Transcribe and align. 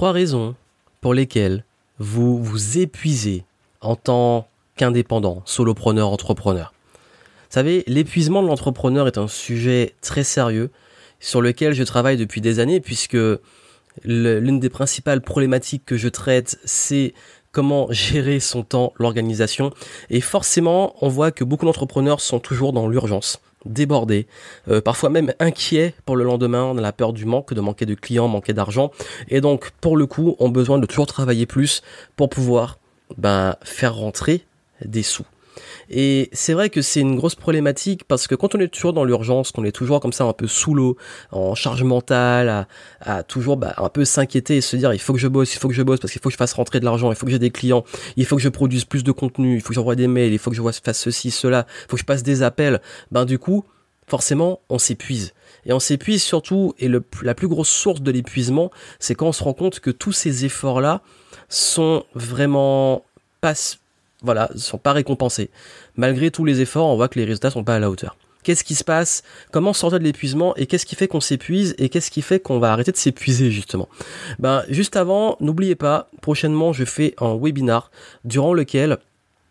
trois 0.00 0.12
raisons 0.12 0.54
pour 1.02 1.12
lesquelles 1.12 1.62
vous 1.98 2.42
vous 2.42 2.78
épuisez 2.78 3.44
en 3.82 3.96
tant 3.96 4.48
qu'indépendant, 4.76 5.42
solopreneur, 5.44 6.08
entrepreneur. 6.08 6.72
Vous 6.94 7.50
savez, 7.50 7.84
l'épuisement 7.86 8.42
de 8.42 8.48
l'entrepreneur 8.48 9.06
est 9.08 9.18
un 9.18 9.28
sujet 9.28 9.94
très 10.00 10.24
sérieux 10.24 10.70
sur 11.18 11.42
lequel 11.42 11.74
je 11.74 11.82
travaille 11.82 12.16
depuis 12.16 12.40
des 12.40 12.60
années 12.60 12.80
puisque 12.80 13.18
l'une 14.02 14.58
des 14.58 14.70
principales 14.70 15.20
problématiques 15.20 15.84
que 15.84 15.98
je 15.98 16.08
traite, 16.08 16.58
c'est 16.64 17.12
comment 17.52 17.86
gérer 17.90 18.40
son 18.40 18.62
temps, 18.62 18.94
l'organisation. 18.96 19.70
Et 20.08 20.22
forcément, 20.22 20.94
on 21.02 21.08
voit 21.10 21.30
que 21.30 21.44
beaucoup 21.44 21.66
d'entrepreneurs 21.66 22.22
sont 22.22 22.40
toujours 22.40 22.72
dans 22.72 22.88
l'urgence 22.88 23.42
débordés, 23.64 24.26
euh, 24.68 24.80
parfois 24.80 25.10
même 25.10 25.34
inquiets 25.38 25.94
pour 26.04 26.16
le 26.16 26.24
lendemain, 26.24 26.64
on 26.64 26.78
a 26.78 26.80
la 26.80 26.92
peur 26.92 27.12
du 27.12 27.24
manque, 27.24 27.52
de 27.54 27.60
manquer 27.60 27.86
de 27.86 27.94
clients, 27.94 28.28
manquer 28.28 28.52
d'argent, 28.52 28.90
et 29.28 29.40
donc 29.40 29.70
pour 29.80 29.96
le 29.96 30.06
coup, 30.06 30.36
ont 30.38 30.48
besoin 30.48 30.78
de 30.78 30.86
toujours 30.86 31.06
travailler 31.06 31.46
plus 31.46 31.82
pour 32.16 32.28
pouvoir 32.28 32.78
ben, 33.16 33.56
faire 33.62 33.94
rentrer 33.94 34.44
des 34.84 35.02
sous. 35.02 35.26
Et 35.88 36.28
c'est 36.32 36.52
vrai 36.52 36.70
que 36.70 36.82
c'est 36.82 37.00
une 37.00 37.16
grosse 37.16 37.34
problématique 37.34 38.04
parce 38.04 38.26
que 38.26 38.34
quand 38.34 38.54
on 38.54 38.60
est 38.60 38.68
toujours 38.68 38.92
dans 38.92 39.04
l'urgence, 39.04 39.50
qu'on 39.52 39.64
est 39.64 39.72
toujours 39.72 40.00
comme 40.00 40.12
ça 40.12 40.24
un 40.24 40.32
peu 40.32 40.46
sous 40.46 40.74
l'eau, 40.74 40.96
en 41.32 41.54
charge 41.54 41.82
mentale, 41.82 42.66
à, 43.00 43.22
toujours 43.22 43.56
bah, 43.56 43.74
un 43.78 43.88
peu 43.88 44.04
s'inquiéter 44.04 44.56
et 44.56 44.60
se 44.60 44.76
dire 44.76 44.92
il 44.92 45.00
faut 45.00 45.12
que 45.12 45.18
je 45.18 45.28
bosse, 45.28 45.54
il 45.54 45.58
faut 45.58 45.68
que 45.68 45.74
je 45.74 45.82
bosse 45.82 46.00
parce 46.00 46.12
qu'il 46.12 46.20
faut 46.20 46.28
que 46.28 46.34
je 46.34 46.38
fasse 46.38 46.52
rentrer 46.52 46.80
de 46.80 46.84
l'argent, 46.84 47.10
il 47.10 47.16
faut 47.16 47.26
que 47.26 47.32
j'ai 47.32 47.38
des 47.38 47.50
clients, 47.50 47.84
il 48.16 48.26
faut 48.26 48.36
que 48.36 48.42
je 48.42 48.48
produise 48.48 48.84
plus 48.84 49.04
de 49.04 49.12
contenu, 49.12 49.56
il 49.56 49.60
faut 49.60 49.68
que 49.68 49.74
j'envoie 49.74 49.96
des 49.96 50.08
mails, 50.08 50.32
il 50.32 50.38
faut 50.38 50.50
que 50.50 50.56
je 50.56 50.62
fasse 50.62 50.98
ceci, 50.98 51.30
cela, 51.30 51.66
il 51.68 51.90
faut 51.90 51.96
que 51.96 52.00
je 52.00 52.06
passe 52.06 52.22
des 52.22 52.42
appels. 52.42 52.80
Ben 53.10 53.24
du 53.24 53.38
coup, 53.38 53.64
forcément, 54.10 54.60
on 54.68 54.78
s'épuise. 54.78 55.32
Et 55.66 55.72
on 55.72 55.80
s'épuise 55.80 56.22
surtout, 56.22 56.74
et 56.78 56.88
la 57.22 57.34
plus 57.34 57.48
grosse 57.48 57.68
source 57.68 58.00
de 58.00 58.10
l'épuisement, 58.10 58.70
c'est 58.98 59.14
quand 59.14 59.28
on 59.28 59.32
se 59.32 59.42
rend 59.42 59.52
compte 59.52 59.80
que 59.80 59.90
tous 59.90 60.12
ces 60.12 60.44
efforts-là 60.44 61.02
sont 61.48 62.04
vraiment 62.14 63.04
pas 63.40 63.54
voilà, 64.22 64.50
sont 64.56 64.78
pas 64.78 64.92
récompensés. 64.92 65.50
Malgré 65.96 66.30
tous 66.30 66.44
les 66.44 66.60
efforts, 66.60 66.88
on 66.88 66.96
voit 66.96 67.08
que 67.08 67.18
les 67.18 67.24
résultats 67.24 67.50
sont 67.50 67.64
pas 67.64 67.76
à 67.76 67.78
la 67.78 67.90
hauteur. 67.90 68.16
Qu'est-ce 68.42 68.64
qui 68.64 68.74
se 68.74 68.84
passe? 68.84 69.22
Comment 69.52 69.74
sortir 69.74 69.98
de 69.98 70.04
l'épuisement? 70.04 70.56
Et 70.56 70.66
qu'est-ce 70.66 70.86
qui 70.86 70.96
fait 70.96 71.08
qu'on 71.08 71.20
s'épuise? 71.20 71.74
Et 71.78 71.90
qu'est-ce 71.90 72.10
qui 72.10 72.22
fait 72.22 72.40
qu'on 72.40 72.58
va 72.58 72.72
arrêter 72.72 72.90
de 72.90 72.96
s'épuiser 72.96 73.50
justement? 73.50 73.88
Ben 74.38 74.64
juste 74.70 74.96
avant, 74.96 75.36
n'oubliez 75.40 75.74
pas, 75.74 76.10
prochainement 76.22 76.72
je 76.72 76.84
fais 76.84 77.14
un 77.18 77.36
webinar 77.36 77.90
durant 78.24 78.54
lequel 78.54 78.98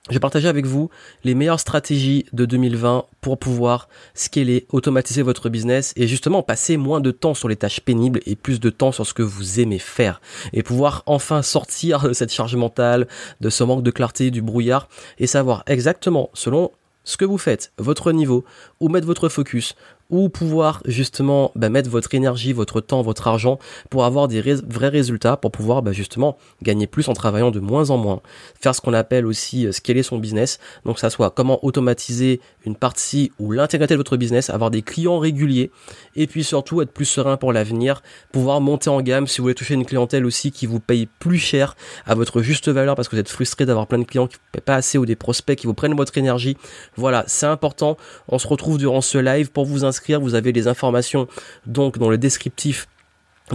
je 0.09 0.15
vais 0.15 0.19
partager 0.19 0.47
avec 0.47 0.65
vous 0.65 0.89
les 1.23 1.35
meilleures 1.35 1.59
stratégies 1.59 2.25
de 2.33 2.45
2020 2.45 3.05
pour 3.21 3.38
pouvoir 3.38 3.88
scaler, 4.13 4.65
automatiser 4.71 5.21
votre 5.21 5.49
business 5.49 5.93
et 5.95 6.07
justement 6.07 6.41
passer 6.41 6.77
moins 6.77 6.99
de 6.99 7.11
temps 7.11 7.33
sur 7.33 7.47
les 7.47 7.55
tâches 7.55 7.81
pénibles 7.81 8.19
et 8.25 8.35
plus 8.35 8.59
de 8.59 8.69
temps 8.69 8.91
sur 8.91 9.05
ce 9.05 9.13
que 9.13 9.23
vous 9.23 9.59
aimez 9.59 9.80
faire 9.80 10.21
et 10.53 10.63
pouvoir 10.63 11.03
enfin 11.05 11.41
sortir 11.41 12.07
de 12.07 12.13
cette 12.13 12.33
charge 12.33 12.55
mentale, 12.55 13.07
de 13.39 13.49
ce 13.49 13.63
manque 13.63 13.83
de 13.83 13.91
clarté, 13.91 14.31
du 14.31 14.41
brouillard 14.41 14.89
et 15.19 15.27
savoir 15.27 15.63
exactement 15.67 16.30
selon 16.33 16.71
ce 17.03 17.17
que 17.17 17.25
vous 17.25 17.37
faites, 17.37 17.71
votre 17.77 18.11
niveau, 18.11 18.45
où 18.80 18.89
mettre 18.89 19.07
votre 19.07 19.30
focus, 19.30 19.75
ou 20.09 20.29
pouvoir 20.29 20.81
justement 20.85 21.52
bah, 21.55 21.69
mettre 21.69 21.89
votre 21.89 22.13
énergie, 22.13 22.53
votre 22.53 22.81
temps, 22.81 23.02
votre 23.02 23.27
argent 23.27 23.59
pour 23.89 24.05
avoir 24.05 24.27
des 24.27 24.41
vrais 24.41 24.89
résultats, 24.89 25.38
pour 25.38 25.52
pouvoir 25.52 25.81
bah, 25.81 25.91
justement 25.91 26.38
gagner 26.63 26.88
plus 26.88 27.07
en 27.09 27.13
travaillant 27.13 27.52
de 27.52 27.59
moins 27.59 27.91
en 27.91 27.97
moins, 27.97 28.21
faire 28.59 28.73
ce 28.73 28.81
qu'on 28.81 28.93
appelle 28.93 29.25
aussi 29.25 29.67
euh, 29.67 29.71
scaler 29.71 30.03
son 30.03 30.17
business, 30.17 30.59
donc 30.85 30.99
ça 30.99 31.09
soit 31.09 31.30
comment 31.30 31.63
automatiser 31.63 32.41
une 32.65 32.75
partie 32.75 33.31
ou 33.39 33.52
l'intégralité 33.52 33.93
de 33.93 33.99
votre 33.99 34.17
business, 34.17 34.49
avoir 34.49 34.71
des 34.71 34.81
clients 34.81 35.19
réguliers, 35.19 35.71
et 36.15 36.27
puis 36.27 36.43
surtout 36.43 36.81
être 36.81 36.91
plus 36.91 37.05
serein 37.05 37.37
pour 37.37 37.53
l'avenir, 37.53 38.02
pouvoir 38.31 38.61
monter 38.61 38.89
en 38.89 39.02
gamme 39.02 39.27
si 39.27 39.37
vous 39.37 39.43
voulez 39.43 39.55
toucher 39.55 39.75
une 39.75 39.85
clientèle 39.85 40.25
aussi 40.25 40.52
qui 40.52 40.65
vous 40.65 40.80
paye 40.80 41.07
plus 41.19 41.37
cher 41.37 41.75
à 42.05 42.15
votre 42.15 42.41
juste 42.41 42.69
valeur 42.69 42.95
parce 42.95 43.07
que 43.07 43.15
vous 43.15 43.19
êtes 43.19 43.30
frustré 43.30 43.65
d'avoir 43.65 43.87
plein 43.87 43.99
de 43.99 44.03
clients 44.03 44.27
qui 44.27 44.37
ne 44.37 44.52
paient 44.52 44.61
pas 44.61 44.75
assez 44.75 44.97
ou 44.97 45.05
des 45.05 45.15
prospects 45.15 45.57
qui 45.57 45.67
vous 45.67 45.73
prennent 45.73 45.95
votre 45.95 46.17
énergie. 46.17 46.57
Voilà, 46.95 47.23
c'est 47.27 47.45
important. 47.45 47.97
On 48.27 48.39
se 48.39 48.47
retrouve 48.47 48.77
durant 48.77 49.02
ce 49.02 49.17
live 49.17 49.52
pour 49.52 49.65
vous 49.65 49.86
inscrire 49.86 49.98
vous 50.20 50.36
avez 50.36 50.52
les 50.52 50.67
informations 50.67 51.27
donc 51.65 51.98
dans 51.98 52.10
le 52.10 52.17
descriptif 52.17 52.87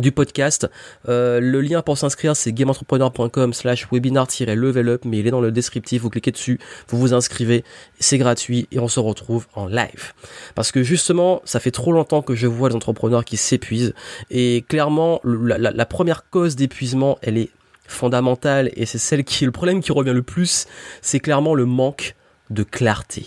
du 0.01 0.13
podcast. 0.13 0.69
Euh, 1.09 1.41
le 1.41 1.61
lien 1.61 1.83
pour 1.83 1.99
s'inscrire, 1.99 2.37
c'est 2.37 2.53
gameentrepreneur.com 2.53 3.53
slash 3.53 3.87
webinar-level 3.91 4.89
up, 4.89 5.05
mais 5.05 5.19
il 5.19 5.27
est 5.27 5.31
dans 5.31 5.41
le 5.41 5.53
descriptif, 5.53 6.03
vous 6.03 6.11
cliquez 6.11 6.33
dessus, 6.33 6.59
vous 6.89 6.99
vous 6.99 7.15
inscrivez, 7.15 7.65
c'est 8.01 8.19
gratuit 8.19 8.69
et 8.73 8.79
on 8.79 8.89
se 8.89 9.01
retrouve 9.01 9.47
en 9.55 9.67
live. 9.67 10.13
Parce 10.55 10.73
que 10.73 10.83
justement, 10.83 11.43
ça 11.45 11.61
fait 11.61 11.71
trop 11.71 11.93
longtemps 11.93 12.23
que 12.23 12.35
je 12.35 12.47
vois 12.47 12.69
les 12.69 12.75
entrepreneurs 12.75 13.25
qui 13.25 13.37
s'épuisent 13.37 13.95
et 14.31 14.65
clairement, 14.69 15.21
la, 15.25 15.59
la 15.59 15.87
première 15.87 16.29
cause 16.29 16.57
d'épuisement, 16.57 17.19
elle 17.23 17.39
est 17.39 17.51
fondamentale 17.87 18.71
et 18.77 18.87
c'est 18.87 18.99
celle 18.99 19.25
qui, 19.25 19.45
le 19.45 19.53
problème 19.53 19.81
qui 19.81 19.93
revient 19.93 20.13
le 20.15 20.23
plus, 20.23 20.67
c'est 21.03 21.21
clairement 21.21 21.55
le 21.55 21.67
manque 21.67 22.17
de 22.51 22.63
clarté. 22.63 23.27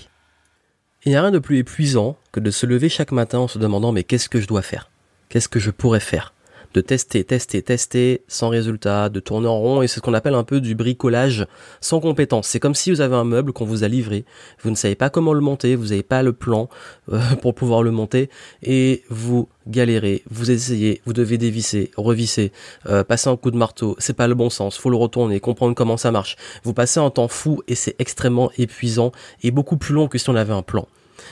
Il 1.07 1.11
n'y 1.11 1.15
a 1.15 1.21
rien 1.21 1.31
de 1.31 1.39
plus 1.39 1.59
épuisant 1.59 2.17
que 2.33 2.41
de 2.41 2.51
se 2.51 2.65
lever 2.65 2.89
chaque 2.89 3.13
matin 3.13 3.39
en 3.39 3.47
se 3.47 3.59
demandant 3.59 3.93
mais 3.93 4.03
qu'est-ce 4.03 4.27
que 4.27 4.41
je 4.41 4.45
dois 4.45 4.61
faire? 4.61 4.89
Qu'est-ce 5.29 5.47
que 5.47 5.57
je 5.57 5.71
pourrais 5.71 6.01
faire? 6.01 6.33
De 6.73 6.81
tester, 6.81 7.23
tester, 7.23 7.61
tester 7.61 8.23
sans 8.27 8.49
résultat, 8.49 9.07
de 9.07 9.21
tourner 9.21 9.47
en 9.47 9.57
rond 9.57 9.81
et 9.81 9.87
c'est 9.87 9.95
ce 9.95 10.01
qu'on 10.01 10.13
appelle 10.13 10.33
un 10.33 10.43
peu 10.43 10.59
du 10.59 10.75
bricolage 10.75 11.47
sans 11.79 12.01
compétence. 12.01 12.47
C'est 12.47 12.59
comme 12.59 12.75
si 12.75 12.91
vous 12.91 12.99
avez 12.99 13.15
un 13.15 13.23
meuble 13.23 13.53
qu'on 13.53 13.63
vous 13.63 13.85
a 13.85 13.87
livré, 13.87 14.25
vous 14.61 14.69
ne 14.69 14.75
savez 14.75 14.95
pas 14.95 15.09
comment 15.09 15.31
le 15.31 15.39
monter, 15.39 15.77
vous 15.77 15.87
n'avez 15.87 16.03
pas 16.03 16.23
le 16.23 16.33
plan 16.33 16.67
euh, 17.13 17.21
pour 17.41 17.55
pouvoir 17.55 17.83
le 17.83 17.91
monter 17.91 18.29
et 18.61 19.05
vous 19.09 19.47
galérez, 19.65 20.23
vous 20.29 20.51
essayez, 20.51 21.01
vous 21.05 21.13
devez 21.13 21.37
dévisser, 21.37 21.89
revisser, 21.95 22.51
euh, 22.87 23.05
passer 23.05 23.29
un 23.29 23.37
coup 23.37 23.51
de 23.51 23.57
marteau, 23.57 23.95
c'est 23.97 24.11
pas 24.11 24.27
le 24.27 24.35
bon 24.35 24.49
sens, 24.49 24.77
faut 24.77 24.89
le 24.89 24.97
retourner, 24.97 25.39
comprendre 25.39 25.73
comment 25.73 25.95
ça 25.95 26.11
marche. 26.11 26.35
Vous 26.65 26.73
passez 26.73 26.99
un 26.99 27.11
temps 27.11 27.29
fou 27.29 27.63
et 27.69 27.75
c'est 27.75 27.95
extrêmement 27.97 28.51
épuisant 28.57 29.13
et 29.41 29.51
beaucoup 29.51 29.77
plus 29.77 29.93
long 29.93 30.09
que 30.09 30.17
si 30.17 30.29
on 30.29 30.35
avait 30.35 30.51
un 30.51 30.63
plan. 30.63 30.85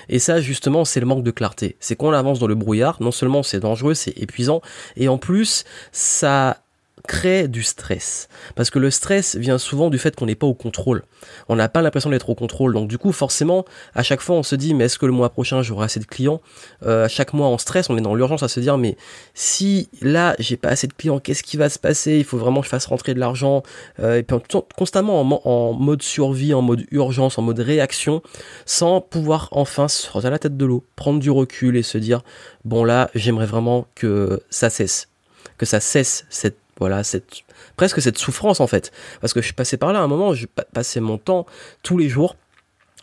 Et 0.10 0.20
ça, 0.20 0.42
justement, 0.42 0.86
c'est 0.86 1.00
le 1.00 1.06
manque 1.06 1.24
de 1.24 1.32
clarté. 1.32 1.78
C'est 1.80 1.96
qu'on 1.96 2.12
avance 2.12 2.40
dans 2.40 2.48
le 2.48 2.56
brouillard, 2.56 3.02
non 3.02 3.12
seulement 3.12 3.44
c'est 3.44 3.60
dangereux, 3.60 3.94
c'est 3.94 4.18
épuisant, 4.18 4.62
et 4.96 5.08
en 5.08 5.18
plus, 5.18 5.64
ça 5.92 6.65
crée 7.06 7.48
du 7.48 7.64
stress. 7.64 8.28
Parce 8.56 8.70
que 8.70 8.80
le 8.80 8.92
stress 8.92 9.36
vient 9.36 9.58
souvent 9.58 9.90
du 9.90 9.98
fait 9.98 10.16
qu'on 10.16 10.26
n'est 10.26 10.36
pas 10.36 10.48
au 10.48 10.54
contrôle. 10.54 11.04
On 11.48 11.56
n'a 11.56 11.70
pas 11.70 11.82
l'impression 11.82 12.10
d'être 12.10 12.30
au 12.30 12.36
contrôle. 12.36 12.74
Donc 12.74 12.88
du 12.88 12.98
coup, 12.98 13.12
forcément, 13.12 13.66
à 13.94 14.04
chaque 14.04 14.22
fois, 14.22 14.36
on 14.36 14.44
se 14.44 14.56
dit, 14.56 14.74
mais 14.74 14.86
est-ce 14.86 15.00
que 15.00 15.06
le 15.06 15.12
mois 15.12 15.30
prochain, 15.30 15.62
j'aurai 15.62 15.86
assez 15.86 16.00
de 16.00 16.06
clients? 16.06 16.42
Euh, 16.86 17.06
À 17.06 17.08
chaque 17.08 17.34
mois, 17.34 17.48
on 17.48 17.58
stresse, 17.58 17.90
on 17.90 17.98
est 17.98 18.02
dans 18.02 18.16
l'urgence 18.16 18.44
à 18.44 18.48
se 18.48 18.60
dire, 18.60 18.78
mais 18.78 18.98
si 19.34 19.90
là, 20.02 20.36
j'ai 20.40 20.58
pas 20.58 20.70
assez 20.70 20.88
de 20.88 20.94
clients, 20.94 21.20
qu'est-ce 21.20 21.44
qui 21.44 21.58
va 21.58 21.70
se 21.70 21.80
passer? 21.80 22.18
Il 22.18 22.24
faut 22.24 22.38
vraiment 22.38 22.60
que 22.62 22.66
je 22.66 22.70
fasse 22.70 22.86
rentrer 22.86 23.14
de 23.14 23.20
l'argent. 23.20 23.64
Euh, 24.00 24.18
et 24.18 24.24
puis 24.24 24.36
constamment 24.76 25.22
en, 25.22 25.74
mode 25.74 26.02
survie, 26.02 26.54
en 26.54 26.62
mode 26.62 26.86
urgence, 26.92 27.38
en 27.38 27.42
mode 27.42 27.60
réaction, 27.60 28.22
sans 28.66 29.02
pouvoir 29.02 29.50
enfin 29.52 29.88
sortir 29.88 30.32
la 30.32 30.40
tête 30.40 30.58
de 30.58 30.66
l'eau, 30.66 30.84
prendre 30.96 31.20
du 31.20 31.30
recul 31.30 31.78
et 31.78 31.84
se 31.84 31.98
dire, 31.98 32.22
bon 32.64 32.84
là, 32.84 33.10
j'aimerais 33.16 33.46
vraiment 33.46 33.88
que 33.96 34.42
ça 34.50 34.70
cesse. 34.70 35.10
Que 35.58 35.66
ça 35.66 35.80
cesse 35.80 36.26
cette 36.30 36.58
voilà, 36.80 37.04
cette, 37.04 37.44
presque 37.78 38.02
cette 38.02 38.18
souffrance 38.18 38.60
en 38.60 38.68
fait. 38.68 38.92
Parce 39.22 39.34
que 39.34 39.42
je 39.42 39.46
suis 39.46 39.54
passé 39.54 39.78
par 39.78 39.94
là 39.94 40.00
à 40.00 40.04
un 40.04 40.08
moment, 40.08 40.34
je 40.34 40.46
passais 40.74 41.00
mon 41.00 41.18
temps 41.18 41.46
tous 41.84 41.98
les 41.98 42.10
jours 42.10 42.36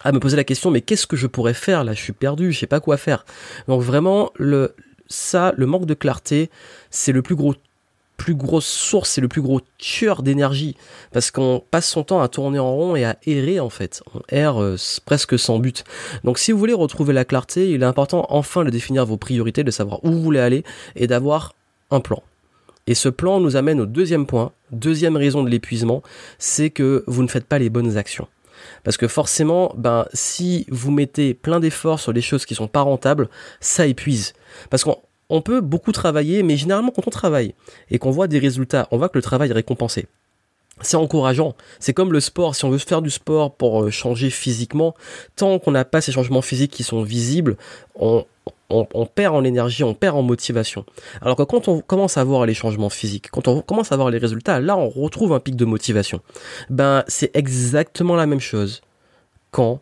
à 0.05 0.13
me 0.13 0.19
poser 0.19 0.37
la 0.37 0.45
question, 0.45 0.71
mais 0.71 0.81
qu'est-ce 0.81 1.07
que 1.07 1.17
je 1.17 1.27
pourrais 1.27 1.55
faire? 1.55 1.85
Là 1.85 1.93
Je 1.93 2.03
suis 2.03 2.13
perdu, 2.13 2.53
je 2.53 2.59
sais 2.59 2.67
pas 2.67 2.81
quoi 2.81 2.97
faire. 2.97 3.25
Donc 3.69 3.83
vraiment, 3.83 4.33
le, 4.37 4.75
ça, 5.07 5.53
le 5.57 5.67
manque 5.67 5.87
de 5.87 5.95
clarté, 5.95 6.51
c'est 6.91 7.13
le 7.13 7.23
plus 7.23 7.37
gros 7.37 7.55
plus 8.19 8.35
grosse 8.37 8.67
source, 8.67 9.11
c'est 9.11 9.21
le 9.21 9.27
plus 9.27 9.43
gros 9.43 9.61
tueur 9.79 10.23
d'énergie 10.23 10.77
parce 11.11 11.33
qu'on 11.33 11.61
passe 11.73 11.89
son 11.89 12.05
temps 12.05 12.21
à 12.21 12.29
tourner 12.29 12.61
en 12.61 12.71
rond 12.73 12.95
et 12.95 13.05
à 13.05 13.17
errer 13.27 13.59
en 13.59 13.71
fait. 13.71 14.01
On 14.15 14.21
erre 14.29 14.63
euh, 14.63 14.77
presque 15.05 15.37
sans 15.37 15.59
but. 15.59 15.83
Donc 16.23 16.39
si 16.39 16.53
vous 16.53 16.59
voulez 16.59 16.73
retrouver 16.73 17.13
la 17.15 17.25
clarté, 17.25 17.71
il 17.71 17.83
est 17.83 17.87
important 17.87 18.27
enfin 18.29 18.63
de 18.63 18.71
définir 18.71 19.05
vos 19.07 19.17
priorités, 19.17 19.65
de 19.65 19.73
savoir 19.73 20.05
où 20.05 20.13
vous 20.13 20.23
voulez 20.23 20.39
aller 20.39 20.63
et 20.95 21.09
d'avoir 21.09 21.55
un 21.91 21.99
plan. 21.99 22.23
Et 22.87 22.95
ce 22.95 23.09
plan 23.09 23.41
nous 23.41 23.57
amène 23.57 23.81
au 23.81 23.87
deuxième 23.87 24.27
point, 24.27 24.53
deuxième 24.71 25.17
raison 25.17 25.43
de 25.43 25.49
l'épuisement, 25.49 26.03
c'est 26.39 26.71
que 26.71 27.05
vous 27.07 27.23
ne 27.23 27.29
faites 27.29 27.47
pas 27.47 27.59
les 27.59 27.71
bonnes 27.71 27.97
actions. 27.97 28.29
Parce 28.85 28.97
que 28.97 29.09
forcément, 29.09 29.73
ben, 29.77 30.07
si 30.13 30.67
vous 30.69 30.91
mettez 30.91 31.35
plein 31.35 31.61
d'efforts 31.61 32.01
sur 32.01 32.13
des 32.13 32.21
choses 32.21 32.47
qui 32.47 32.55
sont 32.55 32.69
pas 32.69 32.83
rentables, 32.83 33.29
ça 33.61 33.87
épuise. 33.87 34.33
Parce 34.71 34.85
qu'on 34.85 35.41
peut 35.43 35.61
beaucoup 35.61 35.93
travailler, 35.93 36.43
mais 36.43 36.57
généralement 36.57 36.91
quand 36.91 37.07
on 37.07 37.11
travaille 37.11 37.55
et 37.91 37.99
qu'on 37.99 38.11
voit 38.11 38.29
des 38.29 38.39
résultats, 38.39 38.89
on 38.91 38.99
voit 38.99 39.09
que 39.09 39.19
le 39.19 39.23
travail 39.23 39.51
est 39.51 39.55
récompensé. 39.55 40.07
C'est 40.81 40.97
encourageant. 40.97 41.55
C'est 41.79 41.93
comme 41.93 42.13
le 42.13 42.21
sport. 42.21 42.55
Si 42.55 42.65
on 42.65 42.71
veut 42.71 42.79
faire 42.79 43.03
du 43.03 43.11
sport 43.11 43.55
pour 43.55 43.83
euh, 43.83 43.91
changer 43.91 44.31
physiquement, 44.31 44.95
tant 45.37 45.59
qu'on 45.59 45.71
n'a 45.71 45.85
pas 45.85 46.01
ces 46.01 46.13
changements 46.13 46.43
physiques 46.43 46.73
qui 46.73 46.83
sont 46.83 47.03
visibles, 47.03 47.57
on, 47.95 48.25
perd 49.15 49.35
en 49.35 49.45
énergie, 49.45 49.85
on 49.85 49.95
perd 49.95 50.17
en 50.17 50.23
motivation. 50.23 50.85
Alors 51.21 51.37
que 51.37 51.43
quand 51.43 51.69
on 51.69 51.81
commence 51.81 52.17
à 52.17 52.25
voir 52.25 52.47
les 52.47 52.55
changements 52.55 52.89
physiques, 52.89 53.31
quand 53.31 53.49
on 53.49 53.61
commence 53.61 53.93
à 53.93 53.97
voir 53.97 54.11
les 54.11 54.19
résultats, 54.19 54.61
là 54.61 54.77
on 54.77 54.89
retrouve 54.89 55.33
un 55.35 55.41
pic 55.41 55.57
de 55.57 55.65
motivation. 55.65 56.21
Ben 56.71 57.05
c'est 57.07 57.37
exactement 57.37 58.17
la 58.17 58.27
même 58.27 58.41
chose 58.41 58.81
quand 59.51 59.81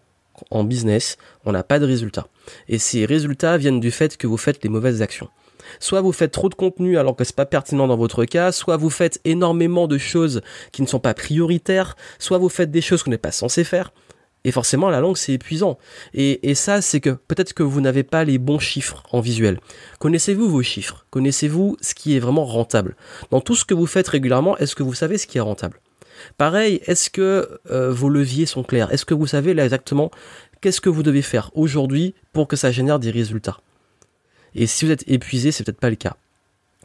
en 0.51 0.65
business 0.65 1.17
on 1.45 1.53
n'a 1.53 1.63
pas 1.63 1.79
de 1.79 1.87
résultats. 1.87 2.27
Et 2.69 2.79
ces 2.79 3.07
résultats 3.07 3.57
viennent 3.57 3.81
du 3.81 3.93
fait 3.93 4.17
que 4.17 4.27
vous 4.27 4.37
faites 4.37 4.63
les 4.65 4.69
mauvaises 4.69 5.03
actions. 5.03 5.29
Soit 5.79 6.01
vous 6.01 6.13
faites 6.13 6.33
trop 6.33 6.49
de 6.49 6.55
contenu 6.55 6.99
alors 6.99 7.17
que 7.17 7.25
c'est 7.25 7.37
pas 7.37 7.47
pertinent 7.47 7.87
dans 7.87 7.97
votre 7.97 8.25
cas, 8.25 8.53
soit 8.53 8.77
vous 8.77 8.91
faites 8.91 9.21
énormément 9.25 9.87
de 9.87 9.99
choses 9.99 10.41
qui 10.73 10.83
ne 10.83 10.87
sont 10.87 11.01
pas 11.01 11.15
prioritaires, 11.15 11.97
soit 12.19 12.39
vous 12.39 12.49
faites 12.49 12.71
des 12.71 12.81
choses 12.81 13.03
qu'on 13.03 13.11
n'est 13.11 13.19
pas 13.19 13.33
censé 13.33 13.65
faire. 13.65 13.93
Et 14.45 14.53
forcément, 14.53 14.89
la 14.89 15.01
langue, 15.01 15.19
c'est 15.19 15.35
épuisant. 15.35 15.79
Et, 16.15 16.55
ça, 16.55 16.81
c'est 16.81 17.01
que 17.01 17.11
peut-être 17.11 17.53
que 17.53 17.63
vous 17.63 17.83
n'avez 17.83 18.03
pas 18.03 18.25
les 18.25 18.39
bons 18.39 18.59
chiffres 18.59 19.03
en 19.13 19.21
visuel. 19.21 19.61
Connaissez-vous 19.99 20.49
vos 20.49 20.63
chiffres? 20.63 21.05
Connaissez-vous 21.11 21.77
ce 21.83 21.95
qui 21.95 22.17
est 22.17 22.21
vraiment 22.21 22.47
rentable? 22.47 22.97
Dans 23.31 23.43
tout 23.43 23.55
ce 23.55 23.67
que 23.67 23.75
vous 23.75 23.87
faites 23.87 24.09
régulièrement, 24.09 24.57
est-ce 24.57 24.75
que 24.75 24.83
vous 24.83 24.95
savez 24.95 25.19
ce 25.19 25.27
qui 25.27 25.37
est 25.37 25.43
rentable? 25.43 25.79
Pareil, 26.39 26.81
est-ce 26.87 27.11
que 27.11 27.61
euh, 27.71 27.91
vos 27.93 28.09
leviers 28.09 28.47
sont 28.47 28.63
clairs? 28.63 28.93
Est-ce 28.93 29.05
que 29.05 29.15
vous 29.15 29.27
savez 29.27 29.53
là 29.53 29.65
exactement 29.65 30.11
qu'est-ce 30.61 30.81
que 30.81 30.91
vous 30.91 31.03
devez 31.03 31.23
faire 31.23 31.51
aujourd'hui 31.55 32.15
pour 32.33 32.49
que 32.49 32.57
ça 32.57 32.71
génère 32.71 32.99
des 32.99 33.11
résultats? 33.11 33.61
Et 34.55 34.67
si 34.67 34.85
vous 34.85 34.91
êtes 34.91 35.05
épuisé, 35.09 35.53
c'est 35.53 35.65
peut-être 35.65 35.81
pas 35.81 35.91
le 35.91 35.97
cas. 35.97 36.17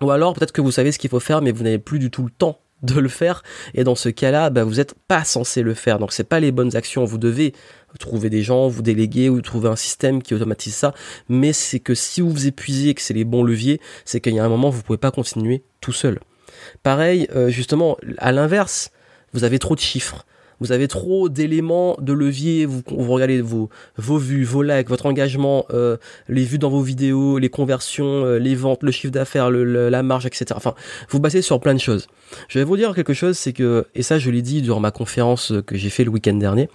Ou 0.01 0.11
alors 0.11 0.33
peut-être 0.33 0.51
que 0.51 0.61
vous 0.61 0.71
savez 0.71 0.91
ce 0.91 0.99
qu'il 0.99 1.09
faut 1.09 1.19
faire, 1.19 1.41
mais 1.41 1.51
vous 1.51 1.63
n'avez 1.63 1.79
plus 1.79 1.99
du 1.99 2.11
tout 2.11 2.23
le 2.23 2.31
temps 2.31 2.59
de 2.81 2.99
le 2.99 3.09
faire. 3.09 3.43
Et 3.73 3.83
dans 3.83 3.95
ce 3.95 4.09
cas-là, 4.09 4.49
bah, 4.49 4.63
vous 4.63 4.75
n'êtes 4.75 4.93
pas 5.07 5.23
censé 5.23 5.61
le 5.61 5.73
faire. 5.73 5.99
Donc 5.99 6.11
c'est 6.11 6.25
pas 6.25 6.39
les 6.39 6.51
bonnes 6.51 6.75
actions. 6.75 7.05
Vous 7.05 7.17
devez 7.17 7.53
trouver 7.99 8.29
des 8.29 8.43
gens, 8.43 8.67
vous 8.67 8.81
déléguer 8.81 9.29
ou 9.29 9.41
trouver 9.41 9.69
un 9.69 9.75
système 9.75 10.21
qui 10.21 10.33
automatise 10.33 10.75
ça. 10.75 10.93
Mais 11.29 11.53
c'est 11.53 11.79
que 11.79 11.95
si 11.95 12.21
vous 12.21 12.29
vous 12.29 12.47
épuisez 12.47 12.89
et 12.89 12.93
que 12.93 13.01
c'est 13.01 13.13
les 13.13 13.23
bons 13.23 13.43
leviers, 13.43 13.79
c'est 14.03 14.19
qu'il 14.19 14.33
y 14.33 14.39
a 14.39 14.45
un 14.45 14.49
moment 14.49 14.69
vous 14.69 14.83
pouvez 14.83 14.97
pas 14.97 15.11
continuer 15.11 15.63
tout 15.79 15.93
seul. 15.93 16.19
Pareil, 16.83 17.27
euh, 17.35 17.49
justement, 17.49 17.97
à 18.17 18.31
l'inverse, 18.31 18.91
vous 19.33 19.43
avez 19.43 19.59
trop 19.59 19.75
de 19.75 19.79
chiffres 19.79 20.25
vous 20.59 20.71
avez 20.71 20.87
trop 20.87 21.29
d'éléments 21.29 21.97
de 21.99 22.13
levier, 22.13 22.65
vous, 22.65 22.81
vous 22.87 23.11
regardez 23.11 23.41
vos, 23.41 23.69
vos 23.97 24.17
vues, 24.17 24.43
vos 24.43 24.63
likes, 24.63 24.89
votre 24.89 25.05
engagement, 25.05 25.65
euh, 25.71 25.97
les 26.27 26.43
vues 26.43 26.57
dans 26.57 26.69
vos 26.69 26.81
vidéos, 26.81 27.37
les 27.37 27.49
conversions, 27.49 28.25
euh, 28.25 28.37
les 28.37 28.55
ventes, 28.55 28.83
le 28.83 28.91
chiffre 28.91 29.13
d'affaires, 29.13 29.49
le, 29.49 29.89
la 29.89 30.03
marge, 30.03 30.25
etc. 30.25 30.45
Enfin, 30.55 30.75
vous 31.09 31.19
basez 31.19 31.41
sur 31.41 31.59
plein 31.59 31.73
de 31.73 31.79
choses. 31.79 32.07
Je 32.47 32.59
vais 32.59 32.65
vous 32.65 32.77
dire 32.77 32.93
quelque 32.93 33.13
chose, 33.13 33.37
c'est 33.37 33.53
que, 33.53 33.85
et 33.95 34.03
ça 34.03 34.19
je 34.19 34.29
l'ai 34.29 34.41
dit 34.41 34.61
durant 34.61 34.79
ma 34.79 34.91
conférence 34.91 35.53
que 35.65 35.75
j'ai 35.75 35.89
fait 35.89 36.03
le 36.03 36.11
week-end 36.11 36.33
dernier, 36.33 36.69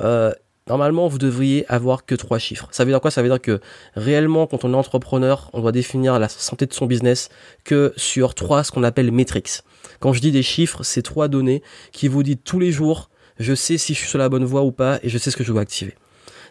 euh, 0.00 0.32
Normalement, 0.68 1.06
vous 1.06 1.18
devriez 1.18 1.64
avoir 1.68 2.04
que 2.06 2.16
trois 2.16 2.40
chiffres. 2.40 2.66
Ça 2.72 2.84
veut 2.84 2.90
dire 2.90 3.00
quoi? 3.00 3.12
Ça 3.12 3.22
veut 3.22 3.28
dire 3.28 3.40
que 3.40 3.60
réellement, 3.94 4.48
quand 4.48 4.64
on 4.64 4.72
est 4.72 4.76
entrepreneur, 4.76 5.48
on 5.52 5.60
doit 5.60 5.70
définir 5.70 6.18
la 6.18 6.28
santé 6.28 6.66
de 6.66 6.72
son 6.72 6.86
business 6.86 7.28
que 7.62 7.92
sur 7.96 8.34
trois, 8.34 8.64
ce 8.64 8.72
qu'on 8.72 8.82
appelle 8.82 9.12
metrics. 9.12 9.62
Quand 10.00 10.12
je 10.12 10.20
dis 10.20 10.32
des 10.32 10.42
chiffres, 10.42 10.82
c'est 10.82 11.02
trois 11.02 11.28
données 11.28 11.62
qui 11.92 12.08
vous 12.08 12.24
disent 12.24 12.38
tous 12.42 12.58
les 12.58 12.72
jours 12.72 13.10
je 13.38 13.54
sais 13.54 13.78
si 13.78 13.94
je 13.94 13.98
suis 14.00 14.08
sur 14.08 14.18
la 14.18 14.28
bonne 14.28 14.44
voie 14.44 14.62
ou 14.62 14.72
pas 14.72 14.98
et 15.02 15.08
je 15.08 15.18
sais 15.18 15.30
ce 15.30 15.36
que 15.36 15.44
je 15.44 15.52
dois 15.52 15.62
activer. 15.62 15.94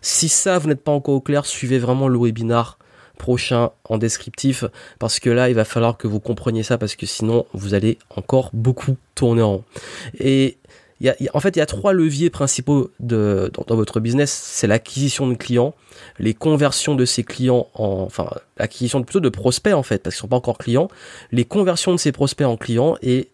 Si 0.01 0.29
ça, 0.29 0.59
vous 0.59 0.67
n'êtes 0.67 0.83
pas 0.83 0.91
encore 0.91 1.15
au 1.15 1.21
clair, 1.21 1.45
suivez 1.45 1.79
vraiment 1.79 2.07
le 2.07 2.19
webinar 2.19 2.77
prochain 3.15 3.71
en 3.85 3.97
descriptif 3.97 4.65
parce 4.99 5.19
que 5.19 5.29
là 5.29 5.49
il 5.49 5.55
va 5.55 5.65
falloir 5.65 5.97
que 5.97 6.07
vous 6.07 6.19
compreniez 6.19 6.63
ça 6.63 6.77
parce 6.77 6.95
que 6.95 7.05
sinon 7.05 7.45
vous 7.53 7.73
allez 7.73 7.97
encore 8.09 8.49
beaucoup 8.53 8.97
tourner 9.15 9.41
en 9.41 9.51
rond. 9.53 9.63
Et 10.19 10.57
y 11.01 11.09
a, 11.09 11.15
en 11.33 11.39
fait 11.39 11.55
il 11.55 11.59
y 11.59 11.61
a 11.61 11.65
trois 11.65 11.93
leviers 11.93 12.29
principaux 12.29 12.91
de, 12.99 13.51
dans, 13.67 13.75
votre 13.75 13.99
business, 13.99 14.31
c'est 14.31 14.67
l'acquisition 14.67 15.27
de 15.27 15.35
clients, 15.35 15.73
les 16.19 16.33
conversions 16.33 16.95
de 16.95 17.05
ces 17.05 17.23
clients 17.23 17.67
en 17.73 18.03
enfin 18.05 18.29
l'acquisition 18.57 19.03
plutôt 19.03 19.19
de 19.19 19.29
prospects 19.29 19.73
en 19.73 19.83
fait 19.83 20.03
parce 20.03 20.15
qu'ils 20.15 20.21
sont 20.21 20.27
pas 20.27 20.37
encore 20.37 20.57
clients, 20.57 20.89
les 21.31 21.45
conversions 21.45 21.93
de 21.93 21.97
ces 21.97 22.11
prospects 22.11 22.47
en 22.47 22.57
clients 22.57 22.95
et 23.01 23.29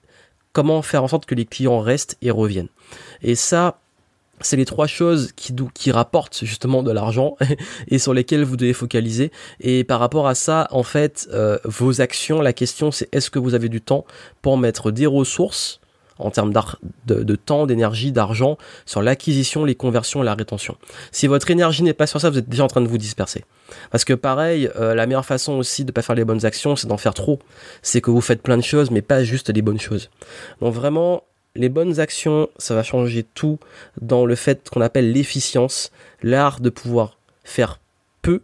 comment 0.53 0.81
faire 0.81 1.03
en 1.03 1.07
sorte 1.07 1.25
que 1.25 1.35
les 1.35 1.45
clients 1.45 1.79
restent 1.79 2.17
et 2.21 2.31
reviennent. 2.31 2.69
Et 3.21 3.35
ça, 3.35 3.79
c'est 4.43 4.57
les 4.57 4.65
trois 4.65 4.87
choses 4.87 5.31
qui, 5.35 5.91
rapportent 5.91 6.43
justement 6.43 6.83
de 6.83 6.91
l'argent 6.91 7.37
et 7.87 7.99
sur 7.99 8.13
lesquelles 8.13 8.43
vous 8.43 8.57
devez 8.57 8.73
focaliser. 8.73 9.31
Et 9.59 9.83
par 9.83 9.99
rapport 9.99 10.27
à 10.27 10.35
ça, 10.35 10.67
en 10.71 10.83
fait, 10.83 11.27
euh, 11.31 11.57
vos 11.65 12.01
actions, 12.01 12.41
la 12.41 12.53
question 12.53 12.91
c'est 12.91 13.13
est-ce 13.13 13.29
que 13.29 13.39
vous 13.39 13.53
avez 13.53 13.69
du 13.69 13.81
temps 13.81 14.05
pour 14.41 14.57
mettre 14.57 14.91
des 14.91 15.05
ressources 15.05 15.80
en 16.21 16.31
termes 16.31 16.53
de, 17.05 17.35
temps, 17.35 17.65
d'énergie, 17.65 18.11
d'argent, 18.11 18.57
sur 18.85 19.01
l'acquisition, 19.01 19.65
les 19.65 19.75
conversions 19.75 20.21
et 20.21 20.25
la 20.25 20.35
rétention. 20.35 20.77
Si 21.11 21.27
votre 21.27 21.49
énergie 21.51 21.83
n'est 21.83 21.93
pas 21.93 22.07
sur 22.07 22.21
ça, 22.21 22.29
vous 22.29 22.37
êtes 22.37 22.49
déjà 22.49 22.63
en 22.63 22.67
train 22.67 22.81
de 22.81 22.87
vous 22.87 22.97
disperser. 22.97 23.43
Parce 23.89 24.05
que 24.05 24.13
pareil, 24.13 24.69
euh, 24.79 24.95
la 24.95 25.05
meilleure 25.07 25.25
façon 25.25 25.53
aussi 25.53 25.85
de 25.85 25.91
pas 25.91 26.01
faire 26.01 26.15
les 26.15 26.25
bonnes 26.25 26.45
actions, 26.45 26.75
c'est 26.75 26.87
d'en 26.87 26.97
faire 26.97 27.13
trop. 27.13 27.39
C'est 27.81 28.01
que 28.01 28.11
vous 28.11 28.21
faites 28.21 28.41
plein 28.41 28.57
de 28.57 28.63
choses, 28.63 28.91
mais 28.91 29.01
pas 29.01 29.23
juste 29.23 29.49
les 29.49 29.61
bonnes 29.61 29.79
choses. 29.79 30.09
Donc 30.61 30.73
vraiment, 30.73 31.23
les 31.55 31.69
bonnes 31.69 31.99
actions, 31.99 32.49
ça 32.57 32.75
va 32.75 32.83
changer 32.83 33.23
tout 33.23 33.59
dans 34.01 34.25
le 34.25 34.35
fait 34.35 34.69
qu'on 34.69 34.81
appelle 34.81 35.11
l'efficience, 35.11 35.91
l'art 36.21 36.59
de 36.59 36.69
pouvoir 36.69 37.17
faire 37.43 37.79
peu, 38.21 38.41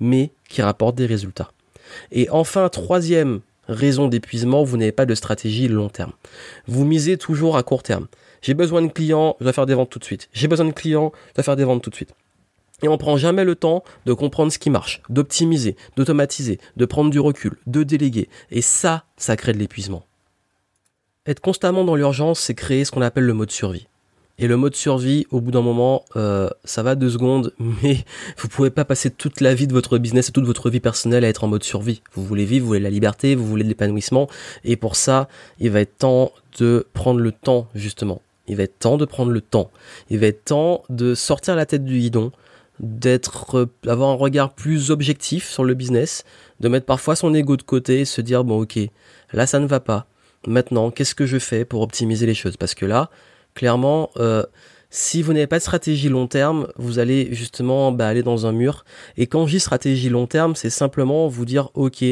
mais 0.00 0.30
qui 0.48 0.62
rapporte 0.62 0.94
des 0.96 1.06
résultats. 1.06 1.50
Et 2.12 2.28
enfin, 2.30 2.68
troisième 2.68 3.40
raison 3.68 4.08
d'épuisement, 4.08 4.64
vous 4.64 4.76
n'avez 4.76 4.92
pas 4.92 5.06
de 5.06 5.14
stratégie 5.14 5.68
long 5.68 5.88
terme. 5.88 6.12
Vous 6.66 6.84
misez 6.84 7.16
toujours 7.16 7.56
à 7.56 7.62
court 7.62 7.82
terme. 7.82 8.06
J'ai 8.42 8.54
besoin 8.54 8.82
de 8.82 8.88
clients, 8.88 9.36
je 9.38 9.44
dois 9.44 9.52
faire 9.52 9.66
des 9.66 9.74
ventes 9.74 9.90
tout 9.90 9.98
de 9.98 10.04
suite. 10.04 10.28
J'ai 10.32 10.48
besoin 10.48 10.66
de 10.66 10.72
clients, 10.72 11.12
je 11.30 11.34
dois 11.34 11.44
faire 11.44 11.56
des 11.56 11.64
ventes 11.64 11.82
tout 11.82 11.90
de 11.90 11.94
suite. 11.94 12.14
Et 12.82 12.88
on 12.88 12.98
prend 12.98 13.16
jamais 13.16 13.44
le 13.44 13.54
temps 13.54 13.84
de 14.04 14.12
comprendre 14.12 14.52
ce 14.52 14.58
qui 14.58 14.68
marche, 14.68 15.00
d'optimiser, 15.08 15.76
d'automatiser, 15.96 16.58
de 16.76 16.84
prendre 16.84 17.10
du 17.10 17.20
recul, 17.20 17.56
de 17.66 17.82
déléguer. 17.82 18.28
Et 18.50 18.60
ça, 18.60 19.04
ça 19.16 19.36
crée 19.36 19.52
de 19.52 19.58
l'épuisement. 19.58 20.04
Être 21.26 21.40
constamment 21.40 21.84
dans 21.84 21.94
l'urgence, 21.94 22.40
c'est 22.40 22.54
créer 22.54 22.84
ce 22.84 22.90
qu'on 22.90 23.00
appelle 23.00 23.24
le 23.24 23.32
mode 23.32 23.50
survie. 23.50 23.86
Et 24.38 24.48
le 24.48 24.56
mode 24.56 24.74
survie, 24.74 25.26
au 25.30 25.40
bout 25.40 25.52
d'un 25.52 25.62
moment, 25.62 26.04
euh, 26.16 26.50
ça 26.64 26.82
va 26.82 26.96
deux 26.96 27.10
secondes, 27.10 27.52
mais 27.58 28.04
vous 28.38 28.48
pouvez 28.48 28.70
pas 28.70 28.84
passer 28.84 29.10
toute 29.10 29.40
la 29.40 29.54
vie 29.54 29.66
de 29.66 29.72
votre 29.72 29.98
business 29.98 30.28
et 30.28 30.32
toute 30.32 30.44
votre 30.44 30.70
vie 30.70 30.80
personnelle 30.80 31.24
à 31.24 31.28
être 31.28 31.44
en 31.44 31.48
mode 31.48 31.62
survie. 31.62 32.02
Vous 32.14 32.24
voulez 32.24 32.44
vivre, 32.44 32.64
vous 32.64 32.68
voulez 32.68 32.80
la 32.80 32.90
liberté, 32.90 33.36
vous 33.36 33.46
voulez 33.46 33.62
de 33.62 33.68
l'épanouissement, 33.68 34.28
et 34.64 34.76
pour 34.76 34.96
ça, 34.96 35.28
il 35.60 35.70
va 35.70 35.80
être 35.80 35.98
temps 35.98 36.32
de 36.58 36.86
prendre 36.94 37.20
le 37.20 37.30
temps, 37.30 37.68
justement. 37.74 38.22
Il 38.48 38.56
va 38.56 38.64
être 38.64 38.78
temps 38.78 38.96
de 38.96 39.04
prendre 39.04 39.30
le 39.30 39.40
temps. 39.40 39.70
Il 40.10 40.18
va 40.18 40.26
être 40.26 40.44
temps 40.44 40.82
de 40.90 41.14
sortir 41.14 41.56
la 41.56 41.64
tête 41.64 41.84
du 41.84 41.98
guidon, 41.98 42.32
d'être, 42.80 43.68
d'avoir 43.84 44.10
un 44.10 44.14
regard 44.14 44.52
plus 44.52 44.90
objectif 44.90 45.48
sur 45.48 45.64
le 45.64 45.74
business, 45.74 46.24
de 46.60 46.68
mettre 46.68 46.86
parfois 46.86 47.14
son 47.14 47.32
ego 47.34 47.56
de 47.56 47.62
côté 47.62 48.00
et 48.00 48.04
se 48.04 48.20
dire 48.20 48.42
bon 48.42 48.62
ok, 48.62 48.78
là 49.32 49.46
ça 49.46 49.60
ne 49.60 49.66
va 49.66 49.80
pas. 49.80 50.06
Maintenant, 50.46 50.90
qu'est-ce 50.90 51.14
que 51.14 51.24
je 51.24 51.38
fais 51.38 51.64
pour 51.64 51.80
optimiser 51.80 52.26
les 52.26 52.34
choses? 52.34 52.56
Parce 52.56 52.74
que 52.74 52.84
là, 52.84 53.10
clairement, 53.54 54.10
euh, 54.16 54.44
si 54.90 55.22
vous 55.22 55.32
n'avez 55.32 55.46
pas 55.46 55.58
de 55.58 55.62
stratégie 55.62 56.08
long 56.08 56.26
terme, 56.26 56.68
vous 56.76 56.98
allez 56.98 57.28
justement 57.32 57.90
bah, 57.90 58.06
aller 58.06 58.22
dans 58.22 58.46
un 58.46 58.52
mur. 58.52 58.84
Et 59.16 59.26
quand 59.26 59.46
je 59.46 59.52
dis 59.52 59.60
stratégie 59.60 60.08
long 60.08 60.26
terme, 60.26 60.54
c'est 60.54 60.70
simplement 60.70 61.26
vous 61.28 61.44
dire, 61.44 61.70
ok, 61.74 62.04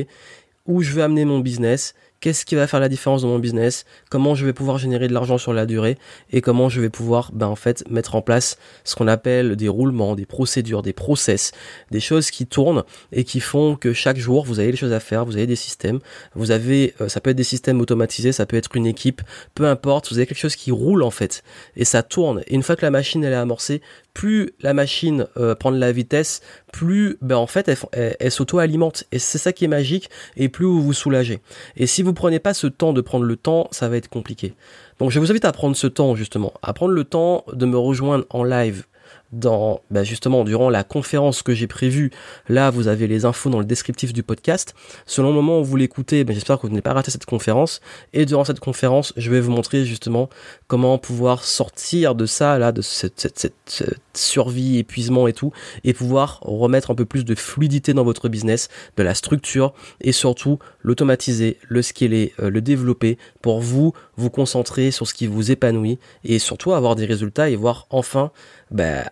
où 0.66 0.82
je 0.82 0.92
veux 0.92 1.02
amener 1.02 1.24
mon 1.24 1.38
business, 1.38 1.94
qu'est-ce 2.22 2.46
qui 2.46 2.54
va 2.54 2.66
faire 2.66 2.80
la 2.80 2.88
différence 2.88 3.22
dans 3.22 3.28
mon 3.28 3.40
business, 3.40 3.84
comment 4.08 4.34
je 4.34 4.46
vais 4.46 4.52
pouvoir 4.52 4.78
générer 4.78 5.08
de 5.08 5.12
l'argent 5.12 5.38
sur 5.38 5.52
la 5.52 5.66
durée 5.66 5.98
et 6.30 6.40
comment 6.40 6.68
je 6.68 6.80
vais 6.80 6.88
pouvoir 6.88 7.30
ben, 7.32 7.48
en 7.48 7.56
fait 7.56 7.84
mettre 7.90 8.14
en 8.14 8.22
place 8.22 8.56
ce 8.84 8.94
qu'on 8.94 9.08
appelle 9.08 9.56
des 9.56 9.68
roulements, 9.68 10.14
des 10.14 10.24
procédures, 10.24 10.82
des 10.82 10.92
process, 10.92 11.50
des 11.90 12.00
choses 12.00 12.30
qui 12.30 12.46
tournent 12.46 12.84
et 13.10 13.24
qui 13.24 13.40
font 13.40 13.74
que 13.74 13.92
chaque 13.92 14.18
jour 14.18 14.44
vous 14.44 14.60
avez 14.60 14.70
des 14.70 14.76
choses 14.76 14.92
à 14.92 15.00
faire, 15.00 15.24
vous 15.24 15.36
avez 15.36 15.48
des 15.48 15.56
systèmes, 15.56 15.98
vous 16.34 16.52
avez 16.52 16.94
euh, 17.00 17.08
ça 17.08 17.20
peut 17.20 17.30
être 17.30 17.36
des 17.36 17.42
systèmes 17.42 17.80
automatisés, 17.80 18.30
ça 18.30 18.46
peut 18.46 18.56
être 18.56 18.74
une 18.76 18.86
équipe, 18.86 19.20
peu 19.54 19.66
importe, 19.66 20.10
vous 20.10 20.18
avez 20.18 20.26
quelque 20.26 20.38
chose 20.38 20.56
qui 20.56 20.70
roule 20.70 21.02
en 21.02 21.10
fait 21.10 21.42
et 21.76 21.84
ça 21.84 22.04
tourne. 22.04 22.42
Et 22.46 22.54
une 22.54 22.62
fois 22.62 22.76
que 22.76 22.86
la 22.86 22.90
machine 22.90 23.24
elle 23.24 23.32
est 23.32 23.36
amorcée, 23.36 23.82
plus 24.14 24.50
la 24.60 24.74
machine 24.74 25.26
euh, 25.36 25.54
prend 25.54 25.72
de 25.72 25.78
la 25.78 25.92
vitesse, 25.92 26.42
plus 26.72 27.16
ben 27.20 27.36
en 27.36 27.46
fait 27.46 27.70
elle, 27.92 28.30
s'auto-alimente 28.30 29.04
et 29.12 29.18
c'est 29.18 29.38
ça 29.38 29.52
qui 29.52 29.64
est 29.64 29.68
magique 29.68 30.10
et 30.36 30.48
plus 30.48 30.66
vous 30.66 30.82
vous 30.82 30.92
soulagez. 30.92 31.40
Et 31.76 31.86
si 31.86 32.02
vous 32.02 32.12
prenez 32.12 32.38
pas 32.38 32.54
ce 32.54 32.66
temps 32.66 32.92
de 32.92 33.00
prendre 33.00 33.24
le 33.24 33.36
temps, 33.36 33.68
ça 33.70 33.88
va 33.88 33.96
être 33.96 34.08
compliqué. 34.08 34.54
Donc 34.98 35.10
je 35.10 35.18
vous 35.18 35.30
invite 35.30 35.44
à 35.44 35.52
prendre 35.52 35.76
ce 35.76 35.86
temps 35.86 36.14
justement, 36.14 36.52
à 36.62 36.72
prendre 36.72 36.92
le 36.92 37.04
temps 37.04 37.44
de 37.52 37.66
me 37.66 37.78
rejoindre 37.78 38.26
en 38.30 38.44
live 38.44 38.84
dans 39.32 39.80
bah 39.90 40.04
justement 40.04 40.44
durant 40.44 40.70
la 40.70 40.84
conférence 40.84 41.42
que 41.42 41.54
j'ai 41.54 41.66
prévue. 41.66 42.10
Là, 42.48 42.70
vous 42.70 42.88
avez 42.88 43.06
les 43.06 43.24
infos 43.24 43.50
dans 43.50 43.58
le 43.58 43.64
descriptif 43.64 44.12
du 44.12 44.22
podcast. 44.22 44.74
Selon 45.06 45.28
le 45.28 45.34
moment 45.34 45.60
où 45.60 45.64
vous 45.64 45.76
l'écoutez, 45.76 46.24
ben, 46.24 46.34
j'espère 46.34 46.58
que 46.58 46.62
vous 46.62 46.68
n'avez 46.68 46.82
pas 46.82 46.92
raté 46.92 47.10
cette 47.10 47.26
conférence. 47.26 47.80
Et 48.12 48.26
durant 48.26 48.44
cette 48.44 48.60
conférence, 48.60 49.12
je 49.16 49.30
vais 49.30 49.40
vous 49.40 49.50
montrer 49.50 49.84
justement 49.84 50.28
comment 50.66 50.98
pouvoir 50.98 51.44
sortir 51.44 52.14
de 52.14 52.26
ça, 52.26 52.58
là, 52.58 52.72
de 52.72 52.82
cette, 52.82 53.20
cette, 53.20 53.38
cette, 53.38 53.96
survie, 54.14 54.78
épuisement 54.78 55.26
et 55.26 55.32
tout, 55.32 55.52
et 55.84 55.94
pouvoir 55.94 56.40
remettre 56.42 56.90
un 56.90 56.94
peu 56.94 57.06
plus 57.06 57.24
de 57.24 57.34
fluidité 57.34 57.94
dans 57.94 58.04
votre 58.04 58.28
business, 58.28 58.68
de 58.96 59.02
la 59.02 59.14
structure 59.14 59.72
et 60.00 60.12
surtout 60.12 60.58
l'automatiser, 60.82 61.58
le 61.68 61.80
scaler, 61.80 62.34
euh, 62.40 62.50
le 62.50 62.60
développer 62.60 63.18
pour 63.40 63.60
vous 63.60 63.94
vous 64.16 64.30
concentrer 64.30 64.90
sur 64.90 65.06
ce 65.06 65.14
qui 65.14 65.26
vous 65.26 65.50
épanouit 65.50 65.98
et 66.24 66.38
surtout 66.38 66.72
avoir 66.72 66.94
des 66.94 67.06
résultats 67.06 67.48
et 67.48 67.56
voir 67.56 67.86
enfin 67.90 68.30
bah, 68.70 69.04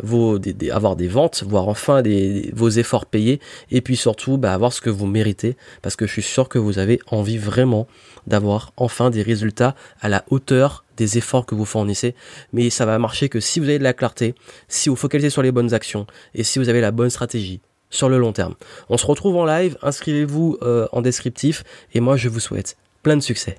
avoir 0.00 0.96
des 0.96 1.08
ventes, 1.08 1.44
voir 1.46 1.68
enfin 1.68 2.02
vos 2.52 2.68
efforts 2.68 3.06
payés, 3.06 3.40
et 3.70 3.80
puis 3.80 3.96
surtout 3.96 4.38
bah, 4.38 4.52
avoir 4.52 4.72
ce 4.72 4.80
que 4.80 4.90
vous 4.90 5.06
méritez, 5.06 5.56
parce 5.82 5.96
que 5.96 6.06
je 6.06 6.12
suis 6.12 6.22
sûr 6.22 6.48
que 6.48 6.58
vous 6.58 6.78
avez 6.78 6.98
envie 7.10 7.38
vraiment 7.38 7.86
d'avoir 8.26 8.72
enfin 8.76 9.10
des 9.10 9.22
résultats 9.22 9.74
à 10.00 10.08
la 10.08 10.24
hauteur 10.30 10.84
des 10.96 11.18
efforts 11.18 11.46
que 11.46 11.54
vous 11.54 11.64
fournissez, 11.64 12.14
mais 12.52 12.70
ça 12.70 12.86
va 12.86 12.98
marcher 12.98 13.28
que 13.28 13.40
si 13.40 13.60
vous 13.60 13.68
avez 13.68 13.78
de 13.78 13.84
la 13.84 13.92
clarté, 13.92 14.34
si 14.68 14.88
vous 14.88 14.96
focalisez 14.96 15.30
sur 15.30 15.42
les 15.42 15.52
bonnes 15.52 15.74
actions, 15.74 16.06
et 16.34 16.44
si 16.44 16.58
vous 16.58 16.68
avez 16.68 16.80
la 16.80 16.90
bonne 16.90 17.10
stratégie, 17.10 17.60
sur 17.90 18.08
le 18.08 18.18
long 18.18 18.32
terme. 18.32 18.54
On 18.88 18.96
se 18.96 19.06
retrouve 19.06 19.36
en 19.36 19.44
live, 19.44 19.78
inscrivez-vous 19.82 20.58
euh, 20.62 20.88
en 20.92 21.00
descriptif 21.00 21.62
et 21.92 22.00
moi 22.00 22.16
je 22.16 22.28
vous 22.28 22.40
souhaite 22.40 22.76
plein 23.02 23.16
de 23.16 23.22
succès. 23.22 23.56